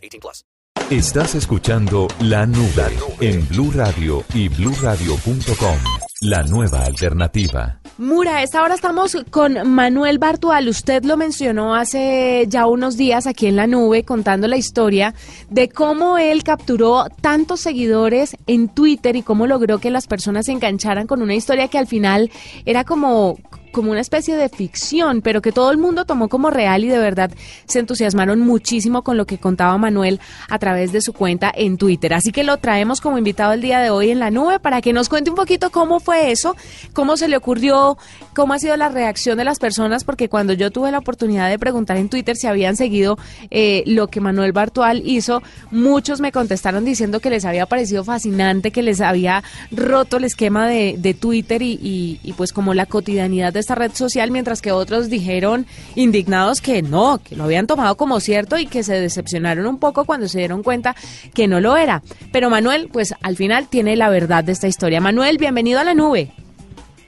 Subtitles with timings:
[0.00, 0.44] 18 plus.
[0.90, 5.78] Estás escuchando La Nube en Blue Radio y BlueRadio.com.
[6.22, 7.80] La nueva alternativa.
[7.96, 10.68] Mura, a esta hora estamos con Manuel Bartual.
[10.68, 15.14] Usted lo mencionó hace ya unos días aquí en la nube contando la historia
[15.48, 20.52] de cómo él capturó tantos seguidores en Twitter y cómo logró que las personas se
[20.52, 22.30] engancharan con una historia que al final
[22.64, 23.38] era como
[23.70, 26.98] como una especie de ficción, pero que todo el mundo tomó como real y de
[26.98, 27.30] verdad
[27.66, 32.14] se entusiasmaron muchísimo con lo que contaba Manuel a través de su cuenta en Twitter.
[32.14, 34.92] Así que lo traemos como invitado el día de hoy en la nube para que
[34.92, 36.56] nos cuente un poquito cómo fue eso,
[36.92, 37.98] cómo se le ocurrió,
[38.34, 41.58] cómo ha sido la reacción de las personas, porque cuando yo tuve la oportunidad de
[41.58, 43.18] preguntar en Twitter si habían seguido
[43.50, 48.70] eh, lo que Manuel Bartual hizo, muchos me contestaron diciendo que les había parecido fascinante,
[48.70, 53.59] que les había roto el esquema de, Twitter y, y pues como la cotidianidad de
[53.60, 58.20] esta red social, mientras que otros dijeron indignados que no, que lo habían tomado como
[58.20, 60.96] cierto y que se decepcionaron un poco cuando se dieron cuenta
[61.34, 62.02] que no lo era.
[62.32, 65.00] Pero Manuel, pues al final tiene la verdad de esta historia.
[65.00, 66.32] Manuel, bienvenido a la nube.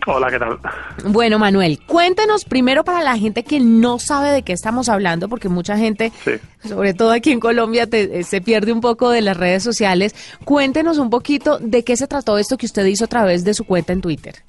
[0.07, 0.59] Hola, ¿qué tal?
[1.05, 5.49] Bueno, Manuel, cuéntenos primero para la gente que no sabe de qué estamos hablando, porque
[5.49, 6.13] mucha gente,
[6.65, 10.15] sobre todo aquí en Colombia, eh, se pierde un poco de las redes sociales.
[10.45, 13.65] Cuéntenos un poquito de qué se trató esto que usted hizo a través de su
[13.65, 14.43] cuenta en Twitter.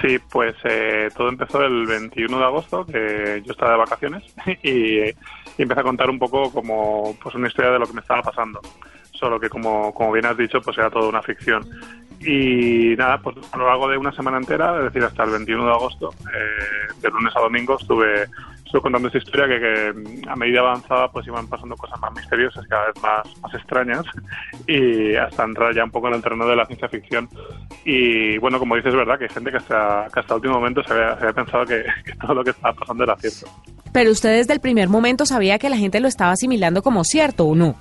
[0.00, 4.24] Sí, pues eh, todo empezó el 21 de agosto, que yo estaba de vacaciones
[4.62, 5.00] y,
[5.58, 8.60] empecé a contar un poco como pues una historia de lo que me estaba pasando.
[9.12, 11.66] Solo que como, como bien has dicho, pues era toda una ficción.
[12.20, 15.64] Y nada, pues a lo largo de una semana entera, es decir, hasta el 21
[15.64, 18.26] de agosto, eh, de lunes a domingo, estuve
[18.66, 19.94] estoy contando esta historia que,
[20.28, 24.04] a medida avanzada pues iban pasando cosas más misteriosas, cada vez más, más extrañas
[24.66, 27.28] y hasta entrar ya un poco en el terreno de la ciencia ficción.
[27.84, 30.54] Y bueno, como dices, es verdad que hay gente que hasta, que hasta el último
[30.54, 31.84] momento se había, pensado que,
[32.20, 33.46] todo lo que estaba pasando era cierto.
[33.92, 37.46] Pero usted desde el primer momento sabía que la gente lo estaba asimilando como cierto
[37.46, 37.76] o no.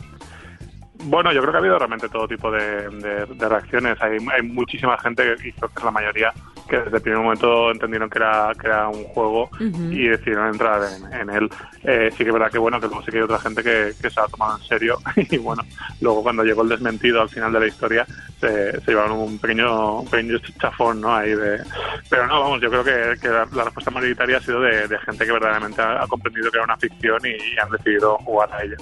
[1.06, 4.01] Bueno, yo creo que ha habido realmente todo tipo de, reacciones.
[4.01, 6.34] Hay, hay, muchísima gente, y creo que es la mayoría,
[6.68, 10.81] que desde el primer momento entendieron que era, que era un juego y decidieron entrar
[11.12, 11.50] en, él.
[11.84, 13.94] Eh, sí que es verdad que bueno, que luego sí que hay otra gente que,
[13.94, 15.64] se ha tomado en serio y bueno,
[16.02, 18.06] luego cuando llegó el desmentido al final de la historia
[18.40, 21.16] se, llevaron un pequeño, pequeño chafón, ¿no?
[21.16, 21.62] Ahí de...
[22.09, 25.81] Pero no, vamos, yo creo que, la, respuesta mayoritaria ha sido de, gente que verdaderamente
[25.81, 28.78] ha, comprendido que era una ficción y han decidido jugar a ella.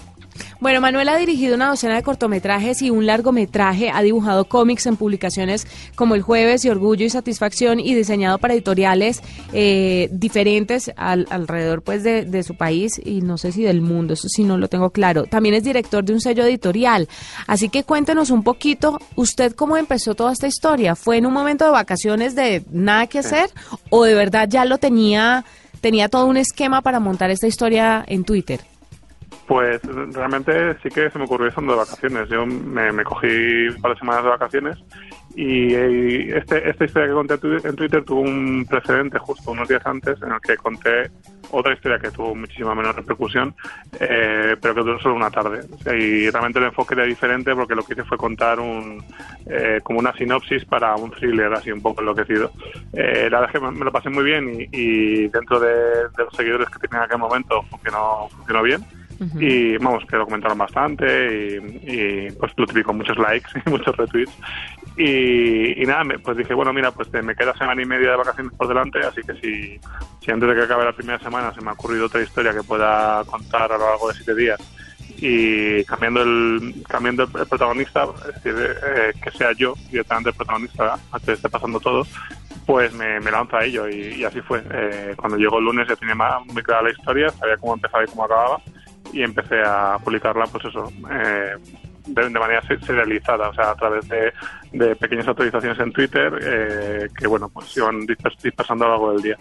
[0.64, 4.96] Bueno, Manuel ha dirigido una docena de cortometrajes y un largometraje, ha dibujado cómics en
[4.96, 11.82] publicaciones como El Jueves y Orgullo y Satisfacción y diseñado para editoriales eh, diferentes alrededor
[11.82, 14.92] pues de, su país y no sé si del mundo, eso sí no lo tengo
[14.92, 15.26] claro.
[15.26, 17.10] También es director de un sello editorial,
[17.46, 20.96] así que cuéntenos un poquito, ¿usted cómo empezó toda esta historia?
[20.96, 23.50] ¿Fue en un momento de vacaciones de nada que hacer
[23.90, 25.44] o de verdad ya lo tenía,
[25.82, 28.62] tenía todo un esquema para montar esta historia en Twitter?
[29.48, 29.82] Pues
[30.14, 32.30] realmente sí que se me ocurrió estando de vacaciones.
[32.30, 34.78] Yo me, cogí un par de semanas de vacaciones
[35.36, 35.74] y,
[36.32, 40.32] este, esta historia que conté en Twitter tuvo un precedente justo unos días antes en
[40.32, 41.10] el que conté
[41.52, 43.54] otra historia que tuvo muchísima menos repercusión,
[44.00, 45.62] eh, pero que duró solo una tarde.
[45.86, 49.04] Y realmente el enfoque era diferente porque lo que hice fue contar un,
[49.46, 52.52] eh, como una sinopsis para un thriller así un poco enloquecido.
[52.94, 56.36] Eh, la verdad es que me lo pasé muy bien y, dentro de, de, los
[56.36, 58.84] seguidores que tenía en aquel momento funcionó, funcionó bien
[59.40, 64.34] y vamos, que lo comentaron bastante y, pues lo típico, muchos likes y muchos retweets.
[64.98, 68.68] Y, nada, pues dije, bueno, mira, pues me queda semana y media de vacaciones por
[68.68, 69.80] delante, así que si,
[70.24, 72.64] si antes de que acabe la primera semana se me ha ocurrido otra historia que
[72.64, 74.60] pueda contar a lo largo de siete días
[75.18, 81.00] y cambiando el cambiando el protagonista, es decir, eh, que sea yo directamente el protagonista
[81.12, 82.06] antes de esté pasando todo,
[82.66, 84.64] pues me, me lanzo a ello y, así fue.
[84.72, 88.08] Eh, cuando llegó el lunes ya tenía muy clara la historia, sabía cómo empezaba y
[88.08, 88.62] cómo acababa
[89.14, 91.56] y empecé a publicarla, pues eso, eh,
[92.08, 94.34] de, manera serializada, o sea, a través de,
[94.72, 99.22] de pequeñas autorizaciones en Twitter eh, que, bueno, pues iban dispersando a lo largo del
[99.22, 99.38] día.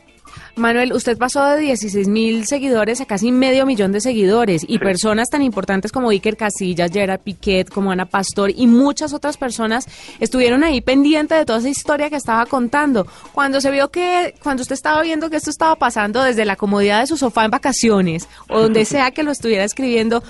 [0.57, 5.31] Manuel, usted pasó de 16 mil seguidores a casi medio millón de seguidores y personas
[5.31, 9.87] tan importantes como Iker Casillas, Gerard Piquet, como Ana Pastor y muchas otras personas
[10.21, 13.07] estuvieron ahí pendientes de toda esa historia que estaba contando.
[13.33, 17.01] Cuando se vio que, cuando usted estaba viendo que esto estaba pasando desde la comodidad
[17.01, 20.23] de su sofá en vacaciones o donde sea que lo estuviera escribiendo,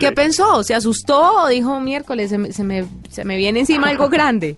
[0.00, 0.62] ¿qué pensó?
[0.64, 4.56] ¿Se asustó o dijo miércoles se me, se me, se me viene encima algo grande?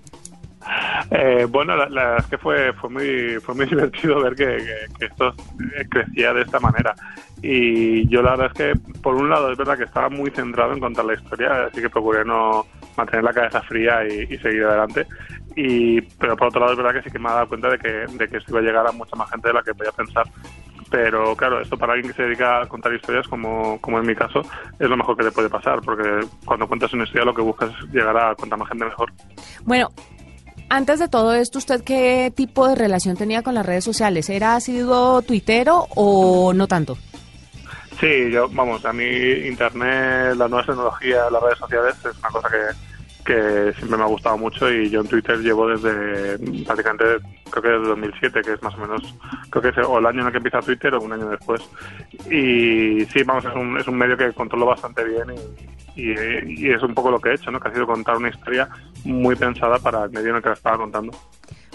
[1.10, 4.56] Eh, bueno, la, la, es que fue, fue, muy, fue muy divertido ver que,
[5.00, 5.34] esto
[5.88, 6.94] crecía de esta manera.
[7.42, 10.72] Y yo la verdad es que, por un lado, es verdad que estaba muy centrado
[10.72, 12.66] en contar la historia, así que procuré no
[12.96, 15.06] mantener la cabeza fría y, seguir adelante.
[15.56, 17.78] Y, pero por otro lado, es verdad que sí que me he dado cuenta de
[17.78, 19.92] que, de que esto iba a llegar a mucha más gente de la que podía
[19.92, 20.26] pensar.
[20.90, 24.14] Pero claro, esto para alguien que se dedica a contar historias, como, como en mi
[24.14, 24.42] caso,
[24.78, 27.70] es lo mejor que te puede pasar, porque cuando cuentas una historia lo que buscas
[27.70, 29.12] es llegar a contar más gente mejor.
[29.64, 29.88] Bueno,
[30.74, 34.28] antes de todo esto, ¿usted qué tipo de relación tenía con las redes sociales?
[34.28, 36.98] ¿Era sido tuitero o no tanto?
[38.00, 42.48] Sí, yo, vamos, a mí Internet, la nueva tecnología, las redes sociales es una cosa
[42.48, 47.04] que, que siempre me ha gustado mucho y yo en Twitter llevo desde prácticamente,
[47.54, 49.14] creo que desde 2007, que es más o menos,
[49.50, 51.62] creo que es o el año en el que empieza Twitter o un año después.
[52.30, 55.34] Y sí, vamos, es un, es un medio que controlo bastante bien
[55.96, 57.60] y, y, y, es un poco lo que he hecho, ¿no?
[57.60, 58.68] Que ha sido contar una historia
[59.04, 61.12] muy pensada para el medio en el que la estaba contando.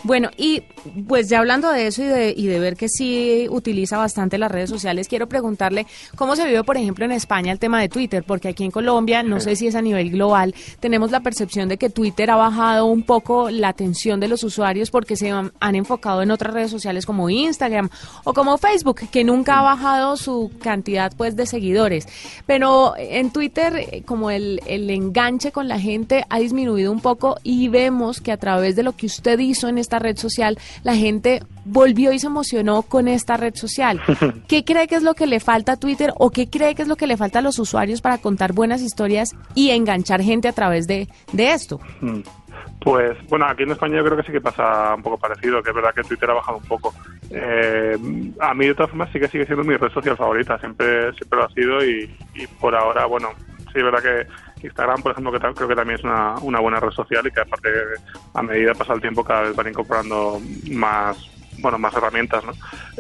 [0.04, 0.64] Bueno, y
[1.08, 4.50] pues ya hablando de eso y de, y de ver que sí utiliza bastante las
[4.50, 5.86] redes sociales, quiero preguntarle
[6.16, 9.24] cómo se vive, por ejemplo, en España el tema de Twitter, porque aquí en Colombia,
[9.24, 12.86] no sé si es a nivel global, tenemos la percepción de que Twitter ha bajado
[12.86, 16.72] un poco la atención de los usuarios porque se han, han enfocado en otras redes
[16.72, 17.90] sociales como Instagram
[18.24, 22.08] o como Facebook, que nunca ha bajado su cantidad pues de seguidores.
[22.46, 27.68] Pero en Twitter, como el, el enganche con la gente ha disminuido un poco y
[27.68, 31.42] vemos que a través de lo que usted hizo en esta red social, la gente
[31.66, 34.00] volvió y se emocionó con esta red social.
[34.48, 36.88] ¿Qué cree que es lo que le falta a Twitter o qué cree que es
[36.88, 40.54] lo que le falta a los usuarios para contar buenas historias y enganchar gente a
[40.54, 41.80] través de, de esto?
[42.82, 45.72] Pues bueno, aquí en España yo creo que sí que pasa un poco parecido, que
[45.72, 46.94] es verdad que Twitter ha bajado un poco.
[47.32, 47.98] Eh,
[48.40, 51.40] a mí de todas formas sí que sigue siendo mi red social favorita, siempre siempre
[51.40, 53.30] lo ha sido y, y por ahora, bueno,
[53.74, 54.28] sí es verdad que
[54.68, 57.42] Instagram, por ejemplo, que creo que también es una, una buena red social y que
[57.42, 57.70] aparte
[58.34, 60.40] a medida pasa el tiempo cada vez van incorporando
[60.72, 61.18] más
[61.62, 62.54] bueno más herramientas no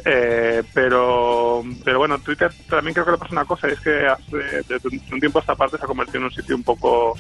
[0.04, 4.38] eh, pero pero bueno Twitter también creo que le pasa una cosa es que hace,
[4.68, 7.16] desde un tiempo a esta parte se ha convertido en un sitio un poco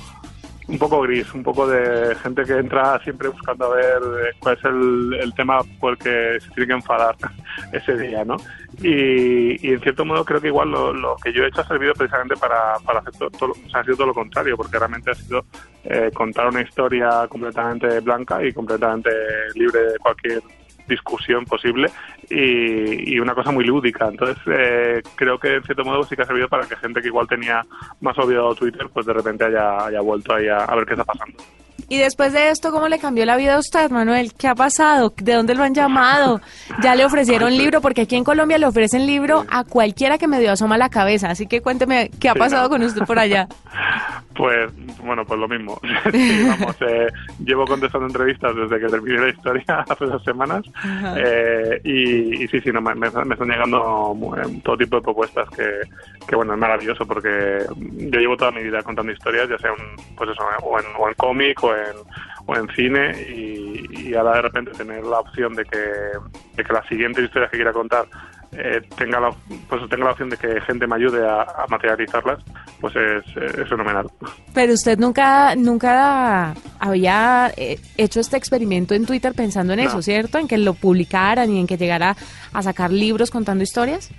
[0.69, 3.99] un poco gris, un poco de gente que entra siempre buscando a ver
[4.39, 7.15] cuál es el, el tema por el que se tiene que enfadar
[7.73, 8.37] ese día, ¿no?
[8.81, 11.67] Y, y, en cierto modo creo que igual lo, lo, que yo he hecho ha
[11.67, 14.77] servido precisamente para, para hacer todo, todo, o sea, ha sido todo lo contrario, porque
[14.77, 15.43] realmente ha sido
[15.83, 19.09] eh, contar una historia completamente blanca y completamente
[19.55, 20.41] libre de cualquier
[20.89, 21.89] discusión posible
[22.29, 24.07] y, y, una cosa muy lúdica.
[24.09, 27.07] Entonces, eh, creo que en cierto modo sí que ha servido para que gente que
[27.07, 27.65] igual tenía
[28.01, 31.05] más olvidado Twitter, pues de repente haya, haya vuelto ahí a, a ver qué está
[31.05, 31.37] pasando.
[31.87, 34.33] Y después de esto, ¿cómo le cambió la vida a usted, Manuel?
[34.33, 35.11] ¿Qué ha pasado?
[35.17, 36.39] ¿De dónde lo han llamado?
[36.83, 37.81] ¿Ya le ofrecieron libro?
[37.81, 41.31] Porque aquí en Colombia le ofrecen libro a cualquiera que me dio asoma la cabeza.
[41.31, 43.47] Así que cuénteme, ¿qué ha pasado con usted por allá?
[44.39, 44.71] Pues,
[45.03, 45.77] bueno, pues lo mismo.
[46.11, 47.07] Sí, vamos, eh,
[47.43, 50.63] llevo contestando entrevistas desde que terminé la historia hace dos semanas.
[51.17, 54.17] Eh, y, y, sí, sí, no, me, me, están llegando
[54.63, 55.81] todo tipo de propuestas que,
[56.25, 60.15] que, bueno, es maravilloso porque yo llevo toda mi vida contando historias, ya sea un,
[60.15, 61.97] pues eso, o en, o en cómic o en,
[62.45, 65.79] o en cine y, y, ahora de repente tener la opción de que,
[66.55, 68.05] de que las siguientes historias que quiera contar
[68.53, 69.31] eh, tenga la
[69.67, 72.39] pues tenga la opción de que gente me ayude a, a materializarlas
[72.79, 74.07] pues es, es, fenomenal
[74.53, 79.85] pero usted nunca nunca había eh, hecho este experimento en Twitter pensando en no.
[79.85, 82.15] eso cierto en que lo publicaran y en que llegara
[82.53, 84.09] a sacar libros contando historias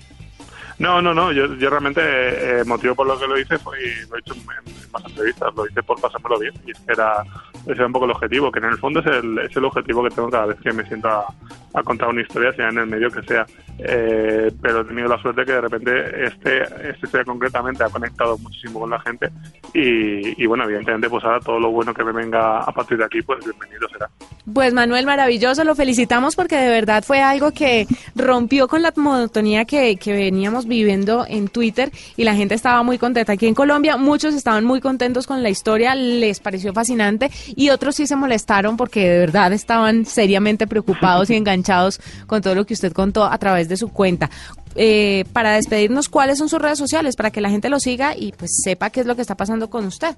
[0.80, 1.30] no, no, no.
[1.30, 4.32] Yo, yo realmente, eh, motivo por lo que lo hice fue, y lo he hecho
[4.32, 6.54] en, en más entrevistas, lo hice por pasármelo bien.
[6.66, 7.22] Y es que era,
[7.64, 10.02] ese era un poco el objetivo, que en el fondo es el, es el objetivo
[10.02, 11.26] que tengo cada vez que me siento a,
[11.72, 13.46] a contar una historia, sea en el medio que sea.
[13.78, 18.36] Eh, pero he tenido la suerte que de repente este, este historia concretamente ha conectado
[18.38, 19.30] muchísimo con la gente.
[19.72, 23.04] Y, y bueno, evidentemente, pues ahora todo lo bueno que me venga a partir de
[23.04, 24.10] aquí, pues bienvenido será.
[24.52, 29.64] Pues Manuel, maravilloso, lo felicitamos porque de verdad fue algo que rompió con la monotonía
[29.64, 33.32] que, que veníamos viviendo en Twitter y la gente estaba muy contenta.
[33.32, 37.96] Aquí en Colombia muchos estaban muy contentos con la historia, les pareció fascinante y otros
[37.96, 42.74] sí se molestaron porque de verdad estaban seriamente preocupados y enganchados con todo lo que
[42.74, 44.30] usted contó a través de su cuenta.
[44.76, 48.32] Eh, para despedirnos, ¿cuáles son sus redes sociales para que la gente lo siga y
[48.32, 50.16] pues sepa qué es lo que está pasando con usted?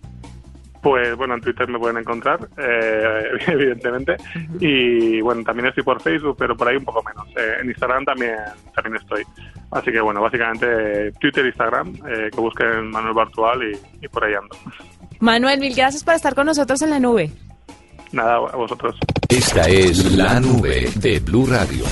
[0.83, 4.17] Pues bueno, en Twitter me pueden encontrar, eh, evidentemente.
[4.59, 7.29] Y bueno, también estoy por Facebook, pero por ahí un poco menos.
[7.37, 8.37] Eh, en Instagram también,
[8.75, 9.23] también estoy.
[9.71, 14.35] Así que bueno, básicamente Twitter, Instagram, eh, que busquen Manuel Bartual y, y por ahí
[14.35, 14.57] ando.
[15.21, 17.31] Manuel, mil gracias por estar con nosotros en la nube.
[18.12, 18.97] Nada, a vosotros.
[19.28, 21.85] Esta es la nube de Blue Radio.